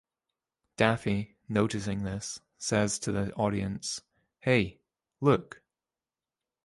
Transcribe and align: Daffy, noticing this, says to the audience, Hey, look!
Daffy, 0.77 1.35
noticing 1.47 2.01
this, 2.01 2.39
says 2.57 2.97
to 2.97 3.11
the 3.11 3.31
audience, 3.35 4.01
Hey, 4.39 4.81
look! 5.19 5.61